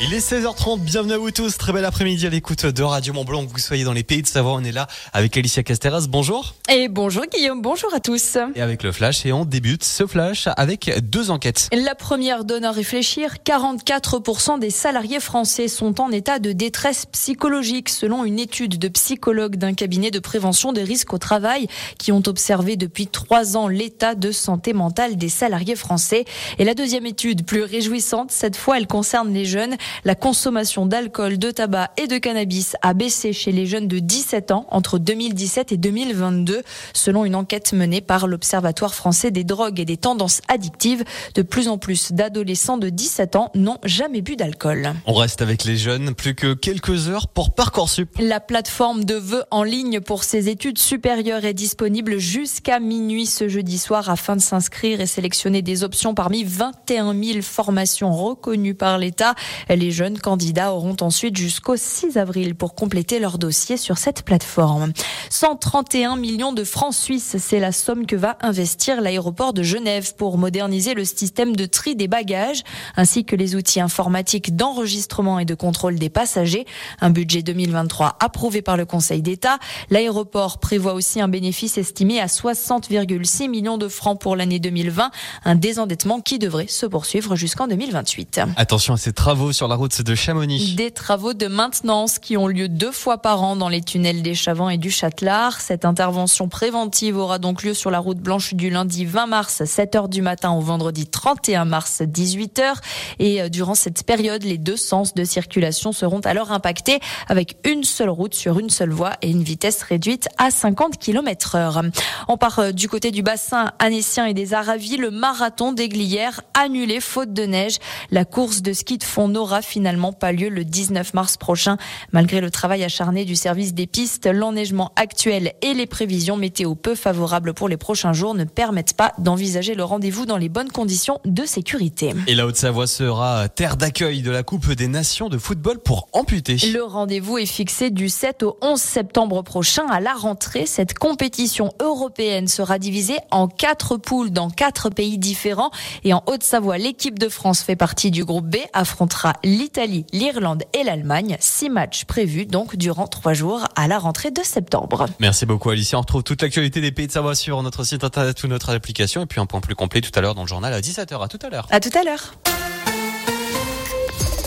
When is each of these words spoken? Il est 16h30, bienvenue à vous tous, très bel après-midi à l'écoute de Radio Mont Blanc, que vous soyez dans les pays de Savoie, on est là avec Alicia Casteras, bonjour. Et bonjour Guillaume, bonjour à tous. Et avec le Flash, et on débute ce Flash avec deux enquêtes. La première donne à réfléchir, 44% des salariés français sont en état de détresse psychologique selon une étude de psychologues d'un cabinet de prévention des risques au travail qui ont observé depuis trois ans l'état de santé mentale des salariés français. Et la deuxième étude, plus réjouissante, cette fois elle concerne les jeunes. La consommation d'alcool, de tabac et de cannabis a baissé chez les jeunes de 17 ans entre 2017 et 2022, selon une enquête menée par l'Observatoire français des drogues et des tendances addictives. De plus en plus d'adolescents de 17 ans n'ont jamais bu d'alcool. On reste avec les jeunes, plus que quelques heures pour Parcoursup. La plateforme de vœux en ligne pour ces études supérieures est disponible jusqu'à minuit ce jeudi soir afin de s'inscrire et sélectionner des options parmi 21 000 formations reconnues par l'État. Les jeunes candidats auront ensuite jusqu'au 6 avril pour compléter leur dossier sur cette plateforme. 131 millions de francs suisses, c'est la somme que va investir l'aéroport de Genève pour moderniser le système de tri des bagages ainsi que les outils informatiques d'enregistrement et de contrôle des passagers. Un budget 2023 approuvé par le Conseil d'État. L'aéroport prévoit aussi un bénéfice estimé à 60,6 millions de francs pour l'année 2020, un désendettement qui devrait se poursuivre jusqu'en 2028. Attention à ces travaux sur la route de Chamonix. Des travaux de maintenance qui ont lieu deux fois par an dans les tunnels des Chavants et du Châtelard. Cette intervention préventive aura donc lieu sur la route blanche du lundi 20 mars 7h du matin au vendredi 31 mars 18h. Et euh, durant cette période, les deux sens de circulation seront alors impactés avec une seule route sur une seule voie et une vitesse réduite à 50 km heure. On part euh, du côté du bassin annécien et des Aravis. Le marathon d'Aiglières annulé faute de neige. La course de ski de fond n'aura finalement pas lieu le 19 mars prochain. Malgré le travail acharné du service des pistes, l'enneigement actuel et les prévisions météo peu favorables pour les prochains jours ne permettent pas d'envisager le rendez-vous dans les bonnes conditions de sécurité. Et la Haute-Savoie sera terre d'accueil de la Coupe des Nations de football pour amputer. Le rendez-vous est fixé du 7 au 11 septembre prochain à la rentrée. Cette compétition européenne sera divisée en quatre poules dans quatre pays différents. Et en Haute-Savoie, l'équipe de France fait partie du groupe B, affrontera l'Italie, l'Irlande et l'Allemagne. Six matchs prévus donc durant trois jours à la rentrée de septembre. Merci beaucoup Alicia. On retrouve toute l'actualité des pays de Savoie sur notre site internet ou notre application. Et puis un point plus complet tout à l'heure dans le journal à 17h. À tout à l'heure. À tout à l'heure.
Il 0.00 0.12
est 0.12 0.18
16h30, 0.18 0.80
bienvenue 0.80 1.12
à 1.12 1.18
vous 1.18 1.30
tous, 1.30 1.56
très 1.56 1.72
bel 1.72 1.84
après-midi 1.84 2.26
à 2.26 2.30
l'écoute 2.30 2.66
de 2.66 2.82
Radio 2.82 3.12
Mont 3.12 3.24
Blanc, 3.24 3.46
que 3.46 3.52
vous 3.52 3.58
soyez 3.58 3.84
dans 3.84 3.92
les 3.92 4.02
pays 4.02 4.22
de 4.22 4.26
Savoie, 4.26 4.54
on 4.54 4.64
est 4.64 4.72
là 4.72 4.88
avec 5.12 5.36
Alicia 5.36 5.62
Casteras, 5.62 6.06
bonjour. 6.08 6.56
Et 6.68 6.88
bonjour 6.88 7.22
Guillaume, 7.32 7.62
bonjour 7.62 7.94
à 7.94 8.00
tous. 8.00 8.36
Et 8.56 8.60
avec 8.60 8.82
le 8.82 8.90
Flash, 8.90 9.24
et 9.24 9.32
on 9.32 9.44
débute 9.44 9.84
ce 9.84 10.04
Flash 10.04 10.48
avec 10.56 10.92
deux 11.08 11.30
enquêtes. 11.30 11.68
La 11.72 11.94
première 11.94 12.44
donne 12.44 12.64
à 12.64 12.72
réfléchir, 12.72 13.36
44% 13.46 14.58
des 14.58 14.70
salariés 14.70 15.20
français 15.20 15.68
sont 15.68 16.00
en 16.00 16.10
état 16.10 16.40
de 16.40 16.50
détresse 16.50 17.06
psychologique 17.06 17.88
selon 17.88 18.24
une 18.24 18.40
étude 18.40 18.78
de 18.78 18.88
psychologues 18.88 19.56
d'un 19.56 19.74
cabinet 19.74 20.10
de 20.10 20.18
prévention 20.18 20.72
des 20.72 20.82
risques 20.82 21.14
au 21.14 21.18
travail 21.18 21.68
qui 21.98 22.10
ont 22.10 22.22
observé 22.26 22.76
depuis 22.76 23.06
trois 23.06 23.56
ans 23.56 23.68
l'état 23.68 24.16
de 24.16 24.32
santé 24.32 24.72
mentale 24.72 25.16
des 25.16 25.28
salariés 25.28 25.76
français. 25.76 26.24
Et 26.58 26.64
la 26.64 26.74
deuxième 26.74 27.06
étude, 27.06 27.46
plus 27.46 27.62
réjouissante, 27.62 28.32
cette 28.32 28.56
fois 28.56 28.76
elle 28.76 28.88
concerne 28.88 29.32
les 29.32 29.44
jeunes. 29.44 29.76
La 30.04 30.14
consommation 30.14 30.86
d'alcool, 30.86 31.38
de 31.38 31.50
tabac 31.50 31.90
et 31.96 32.06
de 32.06 32.18
cannabis 32.18 32.76
a 32.82 32.94
baissé 32.94 33.32
chez 33.32 33.52
les 33.52 33.66
jeunes 33.66 33.88
de 33.88 33.98
17 33.98 34.50
ans 34.50 34.66
entre 34.70 34.98
2017 34.98 35.72
et 35.72 35.76
2022, 35.76 36.62
selon 36.92 37.24
une 37.24 37.34
enquête 37.34 37.72
menée 37.72 38.00
par 38.00 38.26
l'Observatoire 38.26 38.94
français 38.94 39.30
des 39.30 39.44
drogues 39.44 39.80
et 39.80 39.84
des 39.84 39.96
tendances 39.96 40.40
addictives. 40.48 41.04
De 41.34 41.42
plus 41.42 41.68
en 41.68 41.78
plus 41.78 42.12
d'adolescents 42.12 42.78
de 42.78 42.88
17 42.88 43.36
ans 43.36 43.50
n'ont 43.54 43.78
jamais 43.84 44.20
bu 44.20 44.36
d'alcool. 44.36 44.92
On 45.06 45.14
reste 45.14 45.42
avec 45.42 45.64
les 45.64 45.76
jeunes, 45.76 46.14
plus 46.14 46.34
que 46.34 46.54
quelques 46.54 47.08
heures 47.08 47.28
pour 47.28 47.54
Parcoursup. 47.54 48.16
La 48.18 48.40
plateforme 48.40 49.04
de 49.04 49.14
vœux 49.14 49.44
en 49.50 49.62
ligne 49.62 50.00
pour 50.00 50.24
ces 50.24 50.48
études 50.48 50.78
supérieures 50.78 51.44
est 51.44 51.54
disponible 51.54 52.18
jusqu'à 52.18 52.80
minuit 52.80 53.26
ce 53.26 53.48
jeudi 53.48 53.78
soir 53.78 54.10
afin 54.10 54.36
de 54.36 54.40
s'inscrire 54.40 55.00
et 55.00 55.06
sélectionner 55.06 55.62
des 55.62 55.84
options 55.84 56.14
parmi 56.14 56.44
21 56.44 57.14
000 57.14 57.42
formations 57.42 58.12
reconnues 58.12 58.74
par 58.74 58.98
l'État. 58.98 59.34
Les 59.76 59.90
jeunes 59.90 60.18
candidats 60.18 60.72
auront 60.72 60.96
ensuite 61.00 61.36
jusqu'au 61.36 61.76
6 61.76 62.16
avril 62.16 62.54
pour 62.54 62.74
compléter 62.74 63.18
leur 63.18 63.38
dossier 63.38 63.76
sur 63.76 63.98
cette 63.98 64.22
plateforme. 64.22 64.92
131 65.30 66.16
millions 66.16 66.52
de 66.52 66.62
francs 66.62 66.94
suisses, 66.94 67.36
c'est 67.38 67.58
la 67.58 67.72
somme 67.72 68.06
que 68.06 68.14
va 68.14 68.38
investir 68.40 69.00
l'aéroport 69.00 69.52
de 69.52 69.64
Genève 69.64 70.14
pour 70.14 70.38
moderniser 70.38 70.94
le 70.94 71.04
système 71.04 71.56
de 71.56 71.66
tri 71.66 71.96
des 71.96 72.06
bagages 72.06 72.62
ainsi 72.96 73.24
que 73.24 73.34
les 73.34 73.56
outils 73.56 73.80
informatiques 73.80 74.54
d'enregistrement 74.54 75.40
et 75.40 75.44
de 75.44 75.54
contrôle 75.54 75.96
des 75.96 76.10
passagers. 76.10 76.66
Un 77.00 77.10
budget 77.10 77.42
2023 77.42 78.16
approuvé 78.20 78.62
par 78.62 78.76
le 78.76 78.84
Conseil 78.84 79.22
d'État. 79.22 79.58
L'aéroport 79.90 80.58
prévoit 80.58 80.94
aussi 80.94 81.20
un 81.20 81.28
bénéfice 81.28 81.78
estimé 81.78 82.20
à 82.20 82.26
60,6 82.26 83.48
millions 83.48 83.78
de 83.78 83.88
francs 83.88 84.20
pour 84.20 84.36
l'année 84.36 84.60
2020, 84.60 85.10
un 85.44 85.54
désendettement 85.56 86.20
qui 86.20 86.38
devrait 86.38 86.68
se 86.68 86.86
poursuivre 86.86 87.34
jusqu'en 87.34 87.66
2028. 87.66 88.40
Attention 88.56 88.94
à 88.94 88.96
ces 88.96 89.12
travaux 89.12 89.52
sur 89.52 89.63
la 89.68 89.76
route 89.76 90.02
de 90.02 90.14
Chamonix. 90.14 90.74
Des 90.74 90.90
travaux 90.90 91.34
de 91.34 91.46
maintenance 91.46 92.18
qui 92.18 92.36
ont 92.36 92.46
lieu 92.46 92.68
deux 92.68 92.92
fois 92.92 93.18
par 93.18 93.42
an 93.42 93.56
dans 93.56 93.68
les 93.68 93.82
tunnels 93.82 94.22
des 94.22 94.34
Chavants 94.34 94.68
et 94.68 94.78
du 94.78 94.90
Châtelard. 94.90 95.60
Cette 95.60 95.84
intervention 95.84 96.48
préventive 96.48 97.16
aura 97.16 97.38
donc 97.38 97.62
lieu 97.62 97.74
sur 97.74 97.90
la 97.90 97.98
route 97.98 98.18
blanche 98.18 98.54
du 98.54 98.70
lundi 98.70 99.04
20 99.04 99.26
mars 99.26 99.62
7h 99.62 100.08
du 100.08 100.22
matin 100.22 100.52
au 100.52 100.60
vendredi 100.60 101.06
31 101.06 101.64
mars 101.64 102.02
18h. 102.02 102.76
Et 103.18 103.42
euh, 103.42 103.48
durant 103.48 103.74
cette 103.74 104.04
période, 104.04 104.44
les 104.44 104.58
deux 104.58 104.76
sens 104.76 105.14
de 105.14 105.24
circulation 105.24 105.92
seront 105.92 106.20
alors 106.20 106.52
impactés 106.52 107.00
avec 107.28 107.56
une 107.64 107.84
seule 107.84 108.10
route 108.10 108.34
sur 108.34 108.58
une 108.58 108.70
seule 108.70 108.92
voie 108.92 109.12
et 109.22 109.30
une 109.30 109.42
vitesse 109.42 109.82
réduite 109.82 110.28
à 110.38 110.50
50 110.50 110.98
km 110.98 111.56
heure. 111.56 111.82
On 112.28 112.36
part 112.36 112.58
euh, 112.58 112.72
du 112.72 112.88
côté 112.88 113.10
du 113.10 113.22
bassin 113.22 113.72
annécien 113.78 114.26
et 114.26 114.34
des 114.34 114.54
Aravis. 114.54 114.96
Le 114.96 115.10
marathon 115.10 115.72
d'Aiglières 115.72 116.42
annulé 116.54 117.00
faute 117.00 117.32
de 117.32 117.44
neige. 117.44 117.78
La 118.10 118.24
course 118.24 118.62
de 118.62 118.72
ski 118.72 118.98
de 118.98 119.04
fond 119.04 119.28
n'aura 119.54 119.62
finalement 119.62 120.12
pas 120.12 120.32
lieu 120.32 120.48
le 120.48 120.64
19 120.64 121.14
mars 121.14 121.36
prochain. 121.36 121.76
Malgré 122.12 122.40
le 122.40 122.50
travail 122.50 122.82
acharné 122.82 123.24
du 123.24 123.36
service 123.36 123.72
des 123.72 123.86
pistes, 123.86 124.26
l'enneigement 124.26 124.92
actuel 124.96 125.52
et 125.62 125.74
les 125.74 125.86
prévisions 125.86 126.36
météo 126.36 126.74
peu 126.74 126.96
favorables 126.96 127.54
pour 127.54 127.68
les 127.68 127.76
prochains 127.76 128.12
jours 128.12 128.34
ne 128.34 128.42
permettent 128.42 128.96
pas 128.96 129.12
d'envisager 129.18 129.76
le 129.76 129.84
rendez-vous 129.84 130.26
dans 130.26 130.38
les 130.38 130.48
bonnes 130.48 130.72
conditions 130.72 131.20
de 131.24 131.44
sécurité. 131.44 132.14
Et 132.26 132.34
la 132.34 132.46
Haute-Savoie 132.46 132.88
sera 132.88 133.48
terre 133.48 133.76
d'accueil 133.76 134.22
de 134.22 134.32
la 134.32 134.42
Coupe 134.42 134.72
des 134.72 134.88
Nations 134.88 135.28
de 135.28 135.38
football 135.38 135.78
pour 135.78 136.08
amputer. 136.12 136.56
Le 136.72 136.82
rendez-vous 136.82 137.38
est 137.38 137.46
fixé 137.46 137.90
du 137.90 138.08
7 138.08 138.42
au 138.42 138.56
11 138.60 138.80
septembre 138.80 139.42
prochain 139.42 139.86
à 139.88 140.00
la 140.00 140.14
rentrée. 140.14 140.66
Cette 140.66 140.98
compétition 140.98 141.70
européenne 141.80 142.48
sera 142.48 142.80
divisée 142.80 143.18
en 143.30 143.46
quatre 143.46 143.98
poules 143.98 144.30
dans 144.30 144.50
quatre 144.50 144.90
pays 144.90 145.18
différents. 145.18 145.70
Et 146.02 146.12
en 146.12 146.24
Haute-Savoie, 146.26 146.78
l'équipe 146.78 147.20
de 147.20 147.28
France 147.28 147.62
fait 147.62 147.76
partie 147.76 148.10
du 148.10 148.24
groupe 148.24 148.46
B, 148.46 148.56
affrontera 148.72 149.34
l'Italie, 149.44 150.06
l'Irlande 150.12 150.64
et 150.72 150.82
l'Allemagne. 150.82 151.36
Six 151.38 151.70
matchs 151.70 152.04
prévus 152.04 152.46
donc 152.46 152.76
durant 152.76 153.06
trois 153.06 153.34
jours 153.34 153.68
à 153.76 153.86
la 153.86 153.98
rentrée 153.98 154.30
de 154.30 154.42
septembre. 154.42 155.06
Merci 155.20 155.46
beaucoup 155.46 155.70
Alicia. 155.70 155.98
On 155.98 156.00
retrouve 156.00 156.24
toute 156.24 156.42
l'actualité 156.42 156.80
des 156.80 156.90
pays 156.90 157.06
de 157.06 157.12
Savoie 157.12 157.34
sur 157.34 157.62
notre 157.62 157.84
site 157.84 158.02
internet 158.02 158.42
ou 158.42 158.48
notre 158.48 158.74
application. 158.74 159.22
Et 159.22 159.26
puis 159.26 159.40
un 159.40 159.46
point 159.46 159.60
plus 159.60 159.74
complet 159.74 160.00
tout 160.00 160.12
à 160.14 160.20
l'heure 160.20 160.34
dans 160.34 160.42
le 160.42 160.48
journal 160.48 160.72
à 160.72 160.80
17h. 160.80 161.22
À 161.22 161.28
tout 161.28 161.38
à 161.44 161.50
l'heure. 161.50 161.68
À 161.70 161.80
tout 161.80 161.96
à 161.96 162.02
l'heure. 162.02 162.34